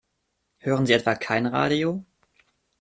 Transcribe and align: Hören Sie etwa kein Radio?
Hören 0.57 0.87
Sie 0.87 0.93
etwa 0.93 1.13
kein 1.13 1.45
Radio? 1.45 2.03